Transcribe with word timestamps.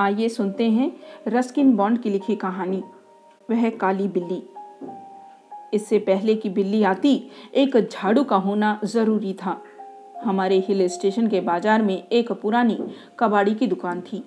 आइए 0.00 0.28
सुनते 0.28 0.68
हैं 0.70 0.90
रस्किन 1.28 1.76
बॉन्ड 1.76 1.98
की 2.02 2.10
लिखी 2.10 2.36
कहानी। 2.36 2.82
वह 3.50 3.68
काली 3.70 4.08
बिल्ली। 4.08 4.42
इससे 5.74 5.98
पहले 5.98 6.34
कि 6.34 6.48
बिल्ली 6.48 6.82
आती, 6.82 7.30
एक 7.54 7.76
झाड़ू 7.76 8.24
का 8.24 8.36
होना 8.36 8.80
ज़रूरी 8.84 9.32
था। 9.34 9.60
हमारे 10.24 10.58
हिल 10.68 10.86
स्टेशन 10.88 11.28
के 11.28 11.40
बाज़ार 11.40 11.82
में 11.82 12.08
एक 12.08 12.32
पुरानी 12.32 12.78
कबाड़ी 13.18 13.54
की 13.54 13.66
दुकान 13.66 14.00
थी। 14.00 14.24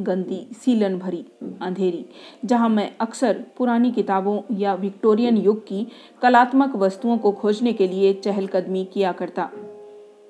गंदी 0.00 0.46
सीलन 0.64 0.98
भरी, 0.98 1.24
अंधेरी, 1.62 2.04
जहाँ 2.44 2.68
मैं 2.68 2.90
अक्सर 3.00 3.44
पुरानी 3.56 3.90
किताबों 3.90 4.40
या 4.56 4.74
विक्टोरियन 4.74 5.36
युग 5.36 5.66
की 5.66 5.86
कलात्मक 6.22 6.76
वस्तुओं 6.76 7.18
को 7.18 7.32
खोजने 7.32 7.72
के 7.72 7.88
लिए 7.88 8.12
चहलकदमी 8.14 8.84
किया 8.84 9.12
करता। 9.12 9.50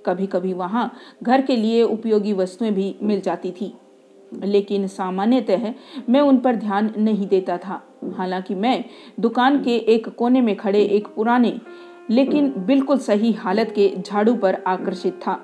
कभी 0.07 0.27
कभी 0.27 0.53
वहाँ 0.53 0.93
घर 1.23 1.43
के 1.43 1.57
लिए 1.57 1.83
उपयोगी 1.83 2.33
वस्तुएँ 2.33 2.71
भी 2.71 2.95
मिल 3.03 3.21
जाती 3.21 3.51
थी। 3.51 3.75
लेकिन 4.33 4.87
सामान्यतः 4.87 5.73
मैं 6.09 6.21
उन 6.21 6.39
पर 6.39 6.57
ध्यान 6.57 6.93
नहीं 6.99 7.27
देता 7.27 7.59
था। 7.59 7.83
हालाँकि 8.17 8.55
मैं 8.55 8.85
दुकान 9.21 9.63
के 9.65 9.77
एक 9.77 10.09
कोने 10.09 10.41
में 10.41 10.57
खड़े 10.57 10.83
एक 10.83 11.07
पुराने, 11.07 11.61
लेकिन 12.11 12.53
बिल्कुल 12.57 12.99
सही 12.99 13.33
हालत 13.33 13.73
के 13.75 13.93
झाड़ू 13.99 14.35
पर 14.35 14.63
आकर्षित 14.67 15.15
था। 15.15 15.39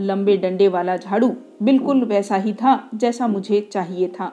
लंबे 0.00 0.36
डंडे 0.36 0.68
वाला 0.68 0.96
झाड़ू 0.96 1.28
बिल्कुल 1.62 2.04
वैसा 2.04 2.36
ही 2.36 2.52
था 2.52 2.90
जैसा 2.94 3.26
मुझे 3.26 3.60
चाहिए 3.72 4.08
था। 4.08 4.32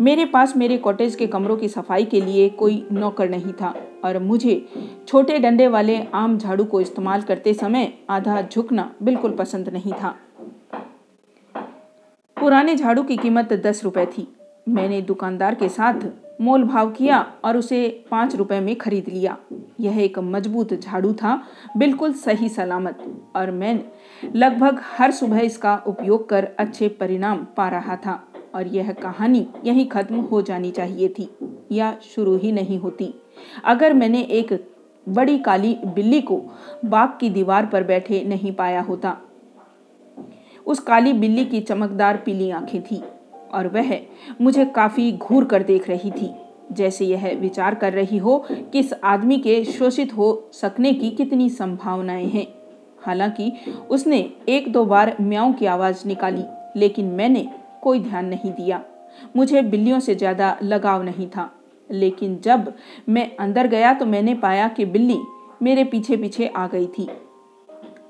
मेरे 0.00 0.24
पास 0.24 0.56
मेरे 0.56 0.76
कॉटेज 0.76 1.14
के 1.14 1.26
कमरों 1.26 1.56
की 1.56 1.68
सफ़ाई 1.68 2.04
के 2.04 2.20
लिए 2.20 2.48
कोई 2.48 2.86
नौकर 2.92 3.28
नहीं 3.28 3.52
था 3.52 3.74
और 4.04 4.18
मुझे 4.18 4.54
छोटे 5.08 5.38
डंडे 5.38 5.66
वाले 5.68 5.98
आम 6.14 6.38
झाड़ू 6.38 6.64
को 6.64 6.80
इस्तेमाल 6.80 7.22
करते 7.22 7.54
समय 7.54 7.92
आधा 8.10 8.40
झुकना 8.42 8.90
बिल्कुल 9.02 9.32
पसंद 9.32 9.68
नहीं 9.68 9.92
था। 9.92 10.14
पुराने 12.40 12.74
झाड़ू 12.76 13.02
की 13.02 13.16
कीमत 13.16 13.52
दस 13.64 13.82
रुपए 13.84 14.04
थी। 14.08 14.26
मैंने 14.66 15.00
दुकानदार 15.02 15.54
के 15.54 15.68
साथ 15.68 16.06
मोल 16.40 16.62
भाव 16.64 16.90
किया 16.90 17.18
और 17.44 17.56
उसे 17.56 17.80
पाँच 18.10 18.34
रुपए 18.36 18.60
में 18.60 18.74
खरीद 18.76 19.08
लिया। 19.08 19.36
यह 19.80 19.98
एक 20.00 20.18
मज़बूत 20.18 20.72
झाड़ू 20.74 21.12
था, 21.12 21.42
बिल्कुल 21.76 22.12
सही 22.12 22.48
सलामत, 22.48 23.04
और 23.36 23.50
मैं 23.50 23.78
लगभग 24.36 24.80
हर 24.96 25.10
सुबह 25.10 25.40
इसका 25.40 25.76
उपयोग 25.86 26.28
कर 26.28 26.48
अच्छे 26.58 26.88
परिणाम 26.90 27.46
पा 27.56 27.68
रहा 27.68 27.96
था, 27.96 28.20
और 28.54 28.66
यह 28.66 28.92
कहानी 28.92 29.46
यहीं 29.64 29.88
खत्म 29.88 30.20
हो 30.22 30.42
जानी 30.42 30.70
चाहिए 30.70 31.08
थी 31.08 31.30
या 31.72 31.96
शुरू 32.04 32.36
ही 32.36 32.52
नहीं 32.52 32.78
होती। 32.78 33.14
अगर 33.64 33.94
मैंने 33.94 34.22
एक 34.22 34.52
बड़ी 35.06 35.38
काली 35.38 35.78
बिल्ली 35.86 36.20
को 36.20 36.42
बाग 36.84 37.16
की 37.20 37.30
दीवार 37.30 37.66
पर 37.66 37.84
बैठे 37.84 38.24
नहीं 38.24 38.52
पाया 38.52 38.80
होता 38.80 39.16
उस 40.70 40.78
काली 40.78 41.12
बिल्ली 41.12 41.44
की 41.44 41.60
चमकदार 41.60 42.16
पीली 42.16 42.50
आँखें 42.50 42.82
थी 42.82 43.02
और 43.52 43.68
वह 43.68 43.98
मुझे 44.40 44.64
काफ़ी 44.66 45.10
घूर 45.12 45.44
कर 45.44 45.62
देख 45.62 45.88
रही 45.88 46.10
थी। 46.10 46.30
जैसे 46.72 47.04
यह 47.04 47.26
विचार 47.40 47.74
कर 47.74 47.92
रही 47.92 48.18
हो 48.18 48.36
कि 48.48 48.78
इस 48.78 48.92
आदमी 49.04 49.38
के 49.38 49.64
शोषित 49.64 50.12
हो 50.16 50.50
सकने 50.52 50.92
की 50.94 51.10
कितनी 51.10 51.48
संभावनाएँ 51.50 52.26
हैं। 52.26 52.46
हालाँकि 53.02 53.52
उसने 53.90 54.18
एक 54.48 54.72
दो 54.72 54.84
बार 54.84 55.16
म्याऊ 55.20 55.52
की 55.52 55.66
आवाज़ 55.66 56.06
निकाली, 56.08 56.44
लेकिन 56.76 57.06
मैंने 57.06 57.48
कोई 57.82 58.00
ध्यान 58.00 58.26
नहीं 58.26 58.52
दिया। 58.52 58.82
मुझे 59.36 59.62
बिल्लियों 59.62 60.00
से 60.00 60.14
ज़्यादा 60.14 60.56
लगाव 60.62 61.02
नहीं 61.02 61.28
था। 61.28 61.50
लेकिन 61.90 62.38
जब 62.44 62.72
मैं 63.08 63.30
अंदर 63.36 63.66
गया 63.66 63.92
तो 63.94 64.06
मैंने 64.06 64.34
पाया 64.34 64.68
कि 64.68 64.84
बिल्ली 64.84 65.18
मेरे 65.62 65.84
पीछे 65.84 66.16
पीछे 66.16 66.46
आ 66.46 66.66
गई 66.66 66.86
थी। 66.88 67.08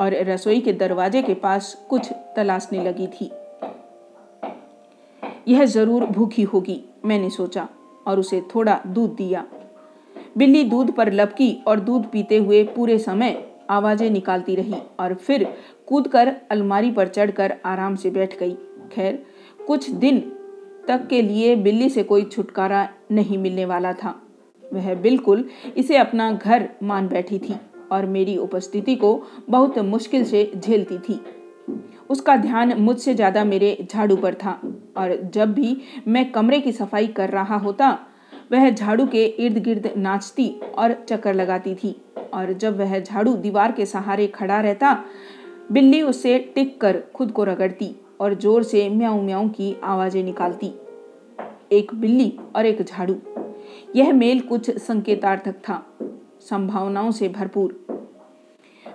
और 0.00 0.14
रसोई 0.24 0.60
के 0.60 0.72
दरवाजे 0.72 1.22
के 1.22 1.34
पास 1.34 1.74
कुछ 1.90 2.10
तलाशने 2.36 2.84
लगी 2.84 3.06
थी। 3.06 3.30
यह 5.48 5.64
ज़रूर 5.64 6.04
भूखी 6.06 6.42
होगी, 6.42 6.80
मैंने 7.04 7.30
सोचा, 7.30 7.68
और 8.06 8.18
उसे 8.18 8.40
थोड़ा 8.54 8.80
दूध 8.86 9.14
दिया। 9.16 9.44
बिल्ली 10.38 10.64
दूध 10.64 10.90
पर 10.90 11.12
लपकी 11.12 11.52
और 11.66 11.80
दूध 11.80 12.10
पीते 12.10 12.36
हुए 12.36 12.62
पूरे 12.64 12.98
समय 12.98 13.42
आवाज़ें 13.70 14.10
निकालती 14.10 14.54
रही 14.54 14.74
और 15.00 15.14
फिर 15.14 15.46
कूदकर 15.86 16.32
अलमारी 16.50 16.90
पर 16.90 17.08
चढ़कर 17.08 17.54
आराम 17.64 17.96
से 17.96 18.10
बैठ 18.10 18.38
गई। 18.38 18.56
खैर, 18.92 19.22
कुछ 19.66 19.90
दिन 19.90 20.20
तक 20.88 21.06
के 21.10 21.22
लिए 21.22 21.54
बिल्ली 21.56 21.88
से 21.90 22.02
कोई 22.02 22.24
छुटकारा 22.24 22.88
नहीं 23.10 23.38
मिलने 23.38 23.64
वाला 23.64 23.92
था। 23.92 24.14
वह 24.64 24.94
बिल्कुल 24.94 25.48
इसे 25.76 25.96
अपना 25.96 26.30
घर 26.32 26.68
मान 26.82 27.08
बैठी 27.08 27.38
थी। 27.38 27.54
और 27.92 28.06
मेरी 28.06 28.36
उपस्थिति 28.36 28.94
को 28.96 29.22
बहुत 29.50 29.78
मुश्किल 29.78 30.24
से 30.24 30.50
झेलती 30.56 30.98
थी। 30.98 31.20
उसका 32.10 32.36
ध्यान 32.36 32.72
मुझसे 32.80 33.14
ज़्यादा 33.14 33.44
मेरे 33.44 33.86
झाड़ू 33.90 34.16
पर 34.16 34.34
था 34.34 34.60
और 34.96 35.16
जब 35.34 35.52
भी 35.54 35.76
मैं 36.08 36.30
कमरे 36.32 36.60
की 36.60 36.72
सफ़ाई 36.72 37.06
कर 37.06 37.30
रहा 37.30 37.56
होता, 37.56 37.98
वह 38.52 38.70
झाड़ू 38.70 39.06
के 39.06 39.24
इर्द 39.24 39.58
गिर्द 39.58 39.90
नाचती 39.96 40.48
और 40.78 40.92
चक्कर 41.08 41.34
लगाती 41.34 41.74
थी 41.74 41.94
और 42.34 42.52
जब 42.52 42.78
वह 42.78 42.98
झाड़ू 43.00 43.34
दीवार 43.36 43.72
के 43.72 43.86
सहारे 43.86 44.26
खड़ा 44.26 44.60
रहता, 44.60 44.92
बिल्ली 45.72 46.02
उससे 46.02 46.38
टिक 46.54 46.80
कर 46.80 47.02
खुद 47.14 47.30
को 47.32 47.44
रगड़ती 47.44 47.94
और 48.20 48.34
ज़ोर 48.34 48.62
से 48.62 48.88
म्याऊ 48.88 49.22
म्याऊ 49.22 49.48
की 49.48 49.74
आवाज़ें 49.84 50.22
निकालती। 50.24 50.72
एक 51.72 51.94
बिल्ली 51.94 52.32
और 52.56 52.66
एक 52.66 52.82
झाड़ू। 52.82 53.16
यह 53.96 54.12
मेल 54.12 54.40
कुछ 54.40 54.70
संकेतार्थक 54.78 55.54
था। 55.58 55.82
संभावनाओं 56.40 57.10
से 57.10 57.28
भरपूर। 57.28 57.86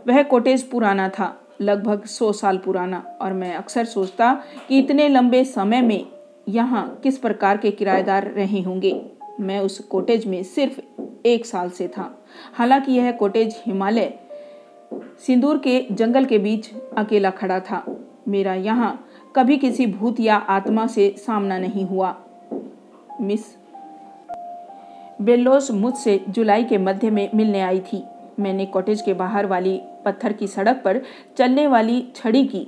वह 0.08 0.24
कोटेज 0.24 0.64
पुराना 0.64 1.10
था, 1.10 1.42
लगभग 1.62 2.06
सौ 2.06 2.32
साल 2.32 2.58
पुराना, 2.58 3.04
और 3.22 3.34
मैं 3.34 3.56
अक्सर 3.56 3.86
सोचता 3.86 4.34
कि 4.68 4.80
इतने 4.80 5.08
लंबे 5.10 5.44
समय 5.46 5.82
में 5.82 6.06
यहाँ 6.50 7.00
किस 7.04 7.18
प्रकार 7.18 7.58
के 7.58 7.72
किराएदार 7.72 8.28
रहे 8.28 8.62
होंगे। 8.62 9.10
मैं 9.40 9.60
उस 9.60 9.80
कोटेज 9.80 10.26
में 10.26 10.44
सिर्फ़ 10.44 10.80
एक 11.26 11.46
साल 11.46 11.70
से 11.70 11.88
था। 11.88 12.24
हालाँकि 12.54 12.92
यह 12.92 13.12
कोटेज 13.12 13.56
हिमालय, 13.66 14.20
सिंदूर 15.28 15.58
के 15.58 15.88
जंगल 15.92 16.26
के 16.26 16.38
बीच 16.38 16.72
अकेला 16.98 17.30
खड़ा 17.30 17.60
था। 17.60 17.86
मेरा 18.28 18.54
यहाँ 18.54 19.08
कभी 19.36 19.58
किसी 19.58 19.86
भूत 19.88 20.20
या 20.20 20.36
आत्मा 20.36 20.88
से 20.88 21.16
सामना 21.18 21.58
नहीं 21.58 21.86
हुआ। 21.86 22.16
मिस 23.22 23.42
बेल्लोस 25.22 25.72
मुझसे 25.72 26.26
जुलाई 26.30 26.64
के 26.64 26.78
मध्य 26.78 27.10
में 27.10 27.30
मिलने 27.36 27.62
आई 27.62 27.80
थी। 27.80 28.04
मैंने 28.40 28.66
कॉटेज 28.66 29.02
के 29.02 29.14
बाहर 29.14 29.46
वाली 29.46 29.82
पत्थर 30.06 30.34
की 30.34 30.48
सड़क 30.48 30.82
पर 30.86 31.02
चलने 31.38 31.68
वाली 31.68 32.08
छड़ी 32.16 32.46
की 32.46 32.68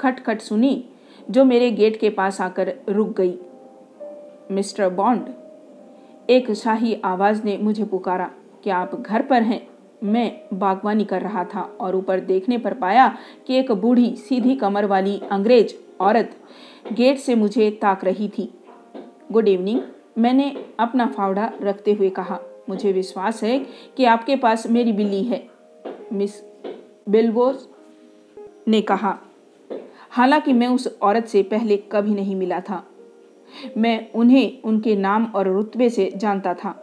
खटखट 0.00 0.40
सुनी, 0.40 0.84
जो 1.30 1.44
मेरे 1.44 1.70
गेट 1.70 2.00
के 2.00 2.10
पास 2.10 2.40
आकर 2.40 2.74
रुक 2.88 3.16
गई। 3.16 3.38
मिस्टर 4.50 4.88
बॉन्ड, 4.88 5.26
एक 6.30 6.52
शाही 6.52 7.00
आवाज़ 7.04 7.44
ने 7.44 7.56
मुझे 7.56 7.84
पुकारा, 7.84 8.30
क्या 8.62 8.76
आप 8.76 8.94
घर 9.00 9.22
पर 9.22 9.42
हैं? 9.42 9.66
मैं 10.02 10.40
बागवानी 10.54 11.04
कर 11.04 11.22
रहा 11.22 11.44
था 11.44 11.60
और 11.80 11.96
ऊपर 11.96 12.20
देखने 12.20 12.58
पर 12.58 12.74
पाया 12.74 13.16
कि 13.46 13.54
एक 13.54 13.72
बूढ़ी 13.72 14.16
सीधी 14.16 14.54
कमर 14.56 14.86
वाली 14.86 15.20
अंग्रेज़ 15.30 15.74
औरत 16.00 16.36
गेट 16.92 17.18
से 17.18 17.34
मुझे 17.34 17.70
ताक 17.70 18.04
रही 18.04 18.28
थी। 18.28 18.52
Good 19.32 19.48
evening. 19.48 19.80
मैंने 20.18 20.54
अपना 20.80 21.06
फावड़ा 21.06 21.50
रखते 21.62 21.92
हुए 21.92 22.10
कहा, 22.10 22.38
मुझे 22.68 22.92
विश्वास 22.92 23.42
है 23.44 23.58
कि 23.96 24.04
आपके 24.04 24.36
पास 24.36 24.66
मेरी 24.66 24.92
बिल्ली 24.92 25.22
है। 25.22 25.46
मिस 26.12 26.40
बिलबोस 27.08 27.68
ने 28.68 28.80
कहा, 28.80 29.18
हालाँकि 30.10 30.52
मैं 30.52 30.66
उस 30.66 30.86
औरत 31.02 31.26
से 31.26 31.42
पहले 31.42 31.76
कभी 31.76 32.14
नहीं 32.14 32.36
मिला 32.36 32.60
था। 32.60 32.82
मैं 33.76 34.10
उन्हें 34.12 34.62
उनके 34.62 34.96
नाम 34.96 35.24
और 35.34 35.48
रुतबे 35.48 35.88
से 35.90 36.10
जानता 36.16 36.54
था। 36.54 36.74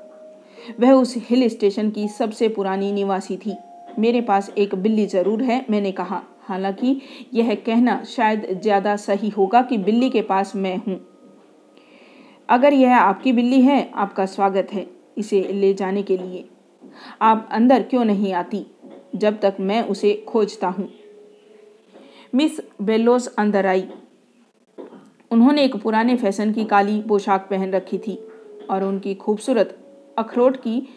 वह 0.80 0.92
उस 0.92 1.14
हिल 1.18 1.48
स्टेशन 1.50 1.90
की 1.90 2.08
सबसे 2.08 2.48
पुरानी 2.50 2.92
निवासी 2.92 3.38
थी। 3.38 3.56
मेरे 4.00 4.22
पास 4.22 4.50
एक 4.58 4.76
बिल्ली 4.76 5.06
ज़रूर 5.06 5.44
है, 5.44 5.66
मैंने 5.70 5.92
कहा। 5.92 6.22
हालाँकि 6.42 7.02
यह 7.34 7.54
कहना 7.56 8.04
शायद 8.04 8.48
ज़्यादा 8.62 8.96
सही 8.96 9.30
होगा 9.30 9.62
कि 9.62 9.78
बिल्ली 9.78 10.10
के 10.10 10.22
पास 10.22 10.56
मैं 10.56 10.78
हूँ। 10.78 11.00
अगर 12.50 12.74
यह 12.74 12.98
आपकी 12.98 13.32
बिल्ली 13.32 13.62
है, 13.62 13.92
आपका 13.96 14.26
स्वागत 14.26 14.68
है 14.74 14.88
इसे 15.18 15.42
ले 15.42 15.74
जाने 15.74 16.04
के 16.04 16.18
लिए। 16.18 16.50
आप 17.22 17.50
अंदर 17.52 17.84
क्यों 17.84 18.06
नहीं 18.06 18.34
आती 18.34 18.66
जब 19.16 19.40
तक 19.40 19.58
मैं 19.60 19.82
उसे 19.84 20.26
खोजता 20.28 20.68
हूँ? 20.68 20.90
मिस 22.36 22.62
बेलोस 22.82 23.36
अंदर 23.38 23.66
आई। 23.66 23.88
उन्होंने 25.32 25.64
एक 25.64 25.76
पुराने 25.76 26.16
फ़ैशन 26.16 26.52
की 26.54 26.66
काली 26.66 27.02
पोशाक 27.02 27.48
पहन 27.50 27.72
रखी 27.72 27.98
थी 27.98 28.28
और 28.70 28.84
उनकी 28.84 29.16
खूबसूरत 29.16 29.78
अखरोट 30.18 30.58
की 30.58 30.90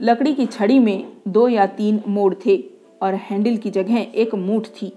लकड़ी 0.00 0.34
की 0.34 0.46
छड़ी 0.46 0.78
में 0.78 1.12
दो 1.28 1.48
या 1.48 1.66
तीन 1.66 2.02
मोड़ 2.08 2.34
थे 2.46 2.64
और 3.02 3.14
हैंडल 3.14 3.56
की 3.56 3.70
जगह 3.70 3.98
एक 4.14 4.34
मूठ 4.34 4.66
थी। 4.66 4.92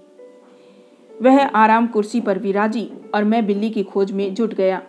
वह 1.22 1.46
आराम 1.46 1.86
कुर्सी 1.86 2.20
पर 2.20 2.38
विराजी 2.38 2.90
और 3.14 3.24
मैं 3.24 3.46
बिल्ली 3.46 3.70
की 3.70 3.82
खोज 3.82 4.12
में 4.12 4.34
जुट 4.34 4.54
गया। 4.54 4.82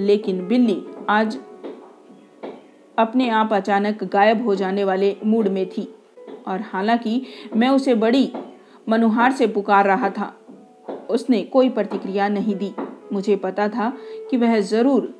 लेकिन 0.00 0.46
बिल्ली 0.48 0.82
आज 1.08 1.38
अपने 2.98 3.28
आप 3.28 3.52
अचानक 3.52 4.04
गायब 4.04 4.44
हो 4.44 4.54
जाने 4.54 4.84
वाले 4.84 5.16
मूड 5.24 5.48
में 5.48 5.68
थी। 5.68 5.94
और 6.46 6.60
हालाँकि 6.60 7.22
मैं 7.56 7.68
उसे 7.68 7.94
बड़ी 7.94 8.32
मनुहार 8.88 9.32
से 9.32 9.46
पुकार 9.46 9.86
रहा 9.86 10.10
था। 10.10 10.32
उसने 11.10 11.42
कोई 11.42 11.68
प्रतिक्रिया 11.68 12.28
नहीं 12.28 12.54
दी। 12.54 12.72
मुझे 13.12 13.36
पता 13.36 13.68
था 13.68 13.92
कि 14.30 14.36
वह 14.36 14.60
ज़रूर 14.60 15.14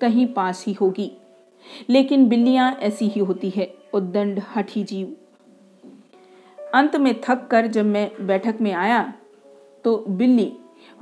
कहीं 0.00 0.26
पास 0.26 0.64
ही 0.66 0.72
होगी। 0.72 1.10
लेकिन 1.90 2.28
बिल्लियाँ 2.28 2.72
ऐसी 2.72 3.08
ही 3.08 3.20
होती 3.20 3.50
है, 3.50 3.74
उद्दंड, 3.94 4.40
हठी 4.56 4.82
जीव। 4.84 5.16
अंत 6.74 6.96
में 6.96 7.14
थक 7.20 7.46
कर 7.50 7.66
जब 7.66 7.84
मैं 7.84 8.10
बैठक 8.20 8.60
में 8.60 8.72
आया 8.72 9.14
तो 9.84 9.96
बिल्ली 10.08 10.52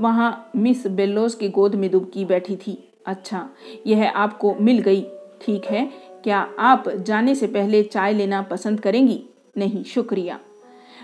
वहाँ 0.00 0.50
मिस 0.56 0.86
बेल्लोस 0.86 1.34
की 1.34 1.48
गोद 1.48 1.74
में 1.74 1.90
दुबकी 1.90 2.24
बैठी 2.24 2.56
थी। 2.56 2.85
अच्छा 3.06 3.48
यह 3.86 4.10
आपको 4.10 4.54
मिल 4.54 4.78
गई। 4.78 5.02
ठीक 5.40 5.64
है, 5.64 5.84
क्या 6.24 6.38
आप 6.58 6.88
जाने 6.88 7.34
से 7.34 7.46
पहले 7.46 7.82
चाय 7.82 8.12
लेना 8.12 8.42
पसंद 8.42 8.80
करेंगी? 8.80 9.22
नहीं, 9.56 9.84
शुक्रिया। 9.84 10.40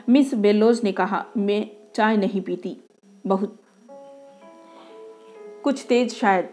मिस 0.08 0.34
बेलोज 0.34 0.80
ने 0.84 0.92
कहा, 0.92 1.24
मैं 1.36 1.70
चाय 1.94 2.16
नहीं 2.16 2.40
पीती। 2.40 2.76
बहुत। 3.26 3.58
कुछ 5.64 5.84
तेज 5.88 6.14
शायद। 6.14 6.50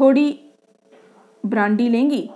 थोड़ी 0.00 0.40
ब्रांडी 1.46 1.88
लेंगी? 1.88 2.30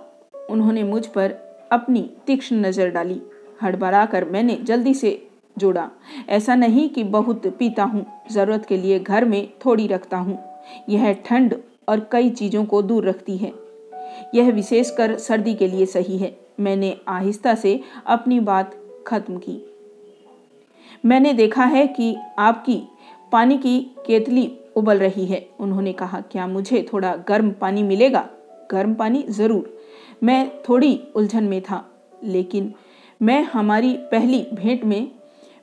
उन्होंने 0.49 0.83
मुझ 0.83 1.05
पर 1.07 1.31
अपनी 1.71 2.09
तीक्ष्ण 2.27 2.55
नज़र 2.55 2.89
डाली। 2.89 3.21
हड़बड़ा 3.61 4.05
कर 4.05 4.25
मैंने 4.25 4.55
जल्दी 4.55 4.93
से 4.93 5.30
जोड़ा। 5.61 5.89
ऐसा 6.29 6.55
नहीं 6.55 6.87
कि 6.89 7.03
बहुत 7.03 7.47
पीता 7.49 7.83
हूँ, 7.83 8.05
ज़रूरत 8.31 8.65
के 8.65 8.77
लिए 8.77 8.99
घर 8.99 9.25
में 9.25 9.47
थोड़ी 9.65 9.87
रखता 9.87 10.17
हूँ। 10.17 10.37
यह 10.89 11.11
ठंड 11.25 11.55
और 11.89 12.07
कई 12.11 12.29
चीज़ों 12.29 12.65
को 12.65 12.81
दूर 12.81 13.07
रखती 13.09 13.37
है। 13.37 13.51
यह 14.35 14.51
विशेषकर 14.51 15.17
सर्दी 15.17 15.53
के 15.53 15.67
लिए 15.67 15.85
सही 15.85 16.17
है। 16.17 16.35
मैंने 16.59 16.95
आहिस्ता 17.07 17.55
से 17.55 17.79
अपनी 18.05 18.39
बात 18.39 18.75
खत्म 19.07 19.37
की। 19.37 19.61
मैंने 21.05 21.33
देखा 21.33 21.65
है 21.65 21.85
कि 21.87 22.15
आपकी 22.39 22.81
पानी 23.31 23.57
की 23.57 23.79
केतली 24.05 24.51
उबल 24.75 24.97
रही 24.97 25.25
है। 25.25 25.45
उन्होंने 25.59 25.93
कहा, 25.93 26.19
क्या 26.21 26.47
मुझे 26.47 26.85
थोड़ा 26.93 27.15
गर्म 27.27 27.51
पानी 27.51 27.83
मिलेगा? 27.83 28.27
गर्म 28.71 28.93
पानी 28.93 29.23
ज़रूर। 29.29 29.77
मैं 30.23 30.49
थोड़ी 30.69 30.99
उलझन 31.15 31.43
में 31.43 31.61
था, 31.61 31.83
लेकिन 32.23 32.73
मैं 33.21 33.41
हमारी 33.43 33.93
पहली 34.11 34.45
भेंट 34.53 34.83
में 34.83 35.11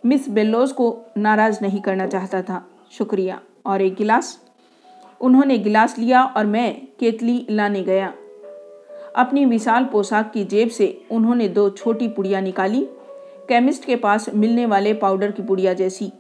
मिस 0.07 0.29
बेलोज 0.29 0.73
को 0.73 1.03
नाराज़ 1.19 1.59
नहीं 1.63 1.81
करना 1.81 2.07
चाहता 2.07 2.43
था। 2.43 2.71
शुक्रिया। 2.93 3.41
और 3.67 3.83
एक 3.83 3.95
गिलास? 3.95 4.41
उन्होंने 5.21 5.59
गिलास 5.59 5.99
लिया 5.99 6.25
और 6.25 6.47
मैं 6.47 6.89
केतली 7.01 7.47
लाने 7.51 7.83
गया। 7.83 8.15
अपनी 9.17 9.45
विशाल 9.45 9.85
पोशाक 9.85 10.33
की 10.33 10.45
जेब 10.45 10.69
से 10.69 11.05
उन्होंने 11.11 11.49
दो 11.49 11.71
छोटी 11.71 12.09
पुड़िया 12.09 12.41
निकाली। 12.41 12.89
केमिस्ट 13.49 13.85
के 13.85 13.97
पास 13.97 14.35
मिलने 14.35 14.67
वाले 14.67 14.95
पाउडर 14.95 15.31
की 15.31 15.43
पुड़िया 15.43 15.75
जैसी। 15.75 16.13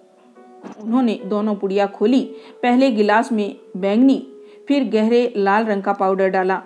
उन्होंने 0.83 1.21
दोनों 1.25 1.55
पुड़िया 1.55 1.87
खोली। 1.87 2.35
पहले 2.63 2.91
गिलास 2.91 3.33
में 3.33 3.57
बैंगनी, 3.77 4.33
फिर 4.69 4.85
गहरे 4.85 5.35
लाल 5.37 5.65
रंग 5.65 5.83
का 5.83 5.93
पाउडर 5.93 6.29
डाला। 6.29 6.63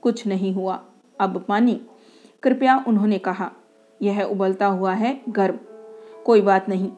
कुछ 0.00 0.26
नहीं 0.26 0.54
हुआ। 0.54 0.84
अब 1.20 1.44
पानी। 1.48 1.80
कृपया 2.42 2.84
उन्होंने 2.88 3.18
कहा, 3.18 3.52
यह 4.02 4.22
उबलता 4.22 4.66
हुआ 4.66 4.92
है, 4.92 5.20
गर्म। 5.28 5.58
कोई 6.26 6.40
बात 6.40 6.68
नहीं। 6.68 6.90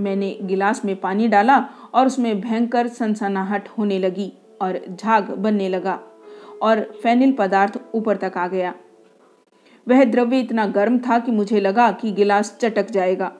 मैंने 0.00 0.36
गिलास 0.42 0.84
में 0.84 0.94
पानी 1.00 1.28
डाला 1.28 1.58
और 1.94 2.06
उसमें 2.06 2.40
भयंकर 2.40 2.88
सनसनाहट 2.88 3.68
होने 3.68 3.98
लगी 3.98 4.32
और 4.62 4.80
झाग 4.90 5.30
बनने 5.30 5.68
लगा 5.68 5.98
और 6.62 6.80
फैनिल 7.02 7.32
पदार्थ 7.32 7.78
ऊपर 7.94 8.16
तक 8.16 8.36
आ 8.36 8.46
गया। 8.48 8.74
वह 9.86 10.04
द्रव्य 10.04 10.40
इतना 10.40 10.66
गर्म 10.66 10.98
था 10.98 11.18
कि 11.18 11.32
मुझे 11.32 11.60
लगा 11.60 11.90
कि 11.92 12.12
गिलास 12.12 12.56
चटक 12.60 12.90
जाएगा, 12.90 13.32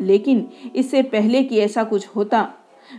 लेकिन 0.00 0.46
इससे 0.76 1.02
पहले 1.02 1.42
कि 1.42 1.58
ऐसा 1.58 1.84
कुछ 1.84 2.06
होता, 2.08 2.48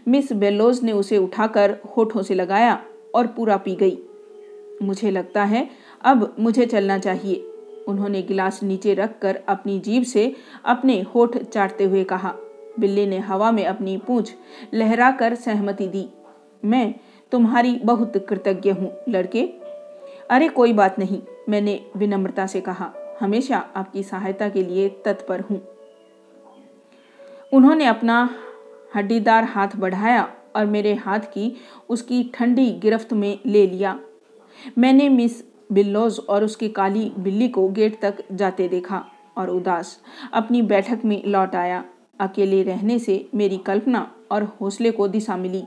मिस 0.08 0.32
बेलोज 0.34 0.84
ने 0.84 0.92
उसे 0.92 1.18
उठाकर 1.18 1.78
होठों 1.98 2.22
से 2.22 2.36
लगाया 2.36 2.80
और 3.16 3.28
पूरा 3.28 3.58
पी 3.58 3.76
गई। 3.76 3.98
मुझे 4.82 5.12
लगता 5.12 5.44
है 5.44 5.70
अब 6.02 6.36
मुझे 6.40 6.66
चलना 6.66 6.98
चाहिए। 6.98 7.49
उन्होंने 7.90 8.22
गिलास 8.22 8.64
नीचे 8.64 8.94
रखकर 8.94 9.40
अपनी 9.50 9.80
जीभ 9.80 10.04
से 10.04 10.36
अपने 10.66 11.02
होठ 11.02 11.38
चाटते 11.38 11.84
हुए 11.84 12.04
कहा। 12.04 12.36
बिल्ली 12.80 13.06
ने 13.06 13.18
हवा 13.18 13.52
में 13.52 13.66
अपनी 13.66 13.98
पूंछ 13.98 14.34
लहराकर 14.74 15.36
सहमति 15.36 15.88
दी। 15.88 16.10
मैं 16.66 16.96
तुम्हारी 17.32 17.76
बहुत 17.76 18.18
कृतज्ञ 18.18 18.72
हूँ, 18.72 18.94
लड़के। 19.10 19.50
अरे, 20.30 20.48
कोई 20.48 20.74
बात 20.74 21.00
नहीं, 21.00 21.22
मैंने 21.50 21.86
विनम्रता 21.98 22.48
से 22.48 22.62
कहा। 22.62 22.94
हमेशा 23.20 23.58
आपकी 23.76 24.04
सहायता 24.04 24.50
के 24.50 24.64
लिए 24.64 24.90
तत्पर 24.90 25.40
हूँ। 25.40 25.62
उन्होंने 27.54 27.86
अपना 27.86 28.30
हड्डीदार 28.96 29.44
हाथ 29.44 29.68
बढ़ाया 29.76 30.34
और 30.56 30.66
मेरे 30.66 30.94
हाथ 30.94 31.20
की 31.20 31.58
उसकी 31.90 32.32
ठंडी 32.34 32.72
गिरफ्त 32.72 33.14
में 33.14 33.40
ले 33.46 33.68
लिया। 33.68 34.00
मैंने 34.78 35.10
मिस 35.10 35.49
बिल्लोज 35.72 36.20
और 36.20 36.44
उसकी 36.44 36.70
काली 36.70 37.12
बिल्ली 37.20 37.48
को 37.48 37.68
गेट 37.70 38.00
तक 38.02 38.24
जाते 38.32 38.68
देखा 38.68 39.06
और 39.38 39.50
उदास 39.50 40.00
अपनी 40.34 40.62
बैठक 40.62 41.06
में 41.06 41.22
लौट 41.26 41.56
आया। 41.56 41.84
अकेले 42.20 42.64
रहने 42.64 43.00
से 43.00 43.30
मेरी 43.36 43.58
कल्पना 43.58 44.12
और 44.32 44.44
हौसले 44.62 44.92
को 44.92 45.08
दिशा 45.08 45.38
मिली। 45.38 45.64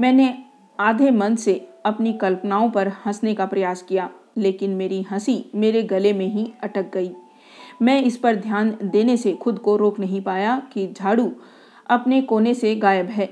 मैंने 0.00 0.34
आधे 0.80 1.10
मन 1.10 1.34
से 1.34 1.68
अपनी 1.86 2.12
कल्पनाओं 2.12 2.70
पर 2.70 2.88
हंसने 3.06 3.34
का 3.34 3.46
प्रयास 3.46 3.82
किया, 3.82 4.10
लेकिन 4.36 4.70
मेरी 4.70 5.02
हँसी 5.02 5.44
मेरे 5.54 5.82
गले 5.82 6.12
में 6.12 6.26
ही 6.26 6.52
अटक 6.62 6.90
गई। 6.94 7.12
मैं 7.82 8.02
इस 8.02 8.16
पर 8.16 8.36
ध्यान 8.36 8.76
देने 8.82 9.16
से 9.16 9.32
खुद 9.32 9.58
को 9.58 9.76
रोक 9.76 9.98
नहीं 9.98 10.20
पाया 10.20 10.62
कि 10.72 10.86
झाड़ू 10.92 11.30
अपने 11.86 12.20
कोने 12.22 12.54
से 12.54 12.74
गायब 12.76 13.06
है। 13.06 13.28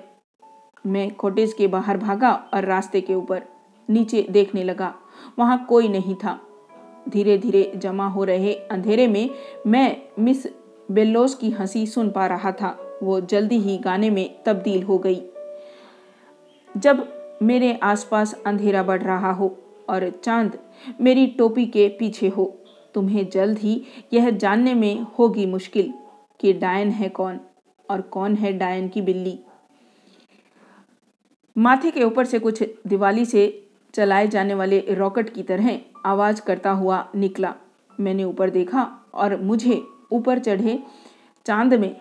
मैं 0.86 1.10
कॉटेज 1.10 1.52
के 1.52 1.66
बाहर 1.66 1.98
भागा 1.98 2.32
और 2.54 2.64
रास्ते 2.64 3.00
के 3.00 3.14
ऊपर 3.14 3.42
नीचे 3.88 4.26
देखने 4.30 4.62
लगा। 4.64 4.94
वहाँ 5.38 5.64
कोई 5.64 5.88
नहीं 5.88 6.14
था। 6.14 6.40
धीरे 7.08 7.38
धीरे 7.38 7.72
जमा 7.76 8.08
हो 8.08 8.24
रहे 8.24 8.54
अंधेरे 8.54 9.06
में 9.06 9.30
मैं 9.66 10.02
मिस 10.18 10.46
बेल्लोस 10.90 11.34
की 11.34 11.50
हँसी 11.50 11.86
सुन 11.86 12.10
पा 12.10 12.26
रहा 12.26 12.52
था। 12.52 12.98
वो 13.02 13.20
जल्दी 13.20 13.58
ही 13.58 13.78
गाने 13.78 14.10
में 14.10 14.42
तब्दील 14.46 14.82
हो 14.82 14.98
गई। 14.98 15.22
जब 16.76 17.08
मेरे 17.42 17.80
आसपास 17.82 18.34
अंधेरा 18.46 18.82
बढ़ 18.82 19.02
रहा 19.02 19.32
हो 19.32 19.58
और 19.88 20.10
चाँद 20.10 20.58
मेरी 21.00 21.26
टोपी 21.26 21.66
के 21.66 21.88
पीछे 21.88 22.28
हो, 22.28 22.58
तुम्हें 22.94 23.28
जल्द 23.30 23.58
ही 23.58 23.82
यह 24.12 24.30
जानने 24.30 24.74
में 24.74 25.06
होगी 25.18 25.46
मुश्किल 25.46 25.92
कि 26.40 26.52
डायन 26.52 26.90
है 26.90 27.08
कौन 27.08 27.40
और 27.90 28.00
कौन 28.00 28.34
है 28.34 28.52
डायन 28.52 28.88
की 28.88 29.02
बिल्ली। 29.02 29.38
माथे 31.58 31.90
के 31.90 32.04
ऊपर 32.04 32.24
से 32.24 32.38
कुछ 32.38 32.62
दिवाली 32.86 33.24
से 33.24 33.69
चलाए 34.00 34.26
जाने 34.28 34.54
वाले 34.54 34.78
रॉकेट 34.90 35.28
की 35.30 35.42
तरह 35.42 35.78
आवाज़ 36.06 36.40
करता 36.40 36.70
हुआ 36.72 37.06
निकला। 37.16 37.54
मैंने 38.00 38.24
ऊपर 38.24 38.50
देखा 38.50 38.82
और 39.14 39.36
मुझे 39.40 39.82
ऊपर 40.12 40.38
चढ़े 40.38 40.78
चाँद 41.46 41.74
में 41.74 41.94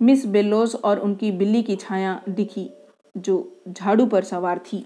मिस 0.00 0.26
बेलोस 0.26 0.74
और 0.74 0.98
उनकी 0.98 1.30
बिल्ली 1.32 1.62
की 1.62 1.76
छाया 1.76 2.20
दिखी, 2.28 2.68
जो 3.16 3.62
झाड़ू 3.68 4.06
पर 4.06 4.24
सवार 4.24 4.58
थी। 4.58 4.84